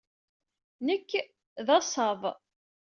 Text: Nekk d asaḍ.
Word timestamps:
Nekk 0.85 1.09
d 1.65 1.67
asaḍ. 1.77 2.21